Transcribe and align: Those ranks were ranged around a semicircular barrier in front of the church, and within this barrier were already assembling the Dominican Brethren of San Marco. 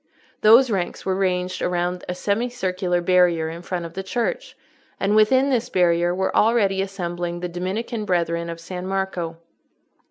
Those 0.41 0.71
ranks 0.71 1.05
were 1.05 1.13
ranged 1.15 1.61
around 1.61 2.03
a 2.09 2.15
semicircular 2.15 3.01
barrier 3.01 3.49
in 3.49 3.61
front 3.61 3.85
of 3.85 3.93
the 3.93 4.01
church, 4.01 4.57
and 4.99 5.15
within 5.15 5.51
this 5.51 5.69
barrier 5.69 6.11
were 6.15 6.35
already 6.35 6.81
assembling 6.81 7.39
the 7.41 7.47
Dominican 7.47 8.05
Brethren 8.05 8.49
of 8.49 8.59
San 8.59 8.87
Marco. 8.87 9.37